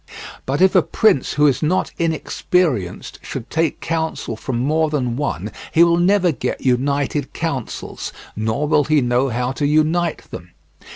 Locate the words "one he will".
5.15-5.97